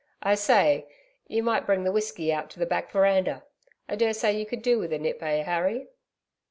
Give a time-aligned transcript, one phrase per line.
[0.23, 0.87] 'I say
[1.27, 3.43] you might bring the whisky out to the back veranda.
[3.87, 5.89] I daresay you could do with a nip, eh, Harry?'